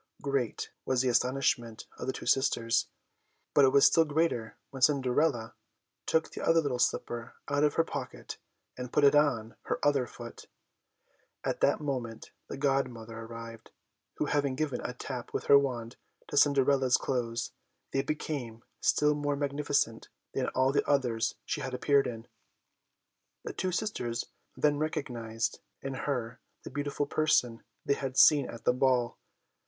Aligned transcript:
Great 0.23 0.71
was 0.83 1.01
the 1.03 1.09
astonishment 1.09 1.85
of 1.99 2.07
the 2.07 2.13
two 2.13 2.25
sisters, 2.25 2.87
but 3.53 3.63
it 3.63 3.69
was 3.69 3.85
still 3.85 4.03
greater 4.03 4.57
when 4.71 4.81
Cinderella 4.81 5.53
took 6.07 6.31
the 6.31 6.41
other 6.41 6.59
little 6.59 6.79
slipper 6.79 7.35
out 7.47 7.63
of 7.63 7.75
her 7.75 7.83
pocket 7.83 8.39
and 8.75 8.91
put 8.91 9.03
it 9.03 9.13
on 9.13 9.57
her 9.65 9.77
other 9.85 10.07
foot. 10.07 10.47
At 11.43 11.59
that 11.59 11.81
moment 11.81 12.31
the 12.47 12.57
godmother 12.57 13.15
arrived, 13.19 13.69
who 14.15 14.25
having 14.25 14.55
given 14.55 14.81
a 14.81 14.95
tap 14.95 15.35
with 15.35 15.43
her 15.43 15.59
wand 15.59 15.97
to 16.29 16.35
Cinderella's 16.35 16.97
clothes, 16.97 17.51
they 17.91 18.01
became 18.01 18.63
still 18.79 19.13
more 19.13 19.35
magnificent 19.35 20.09
than 20.33 20.47
all 20.55 20.71
the 20.71 20.83
others 20.89 21.35
she 21.45 21.61
had 21.61 21.75
appeared 21.75 22.07
in. 22.07 22.25
The 23.43 23.53
two 23.53 23.71
sisters 23.71 24.25
then 24.57 24.79
recognised 24.79 25.59
in 25.79 25.93
her 25.93 26.41
the 26.63 26.71
beautiful 26.71 27.05
person 27.05 27.61
they 27.85 27.93
had 27.93 28.17
seen 28.17 28.49
at 28.49 28.63
the 28.65 28.73
ball. 28.73 29.19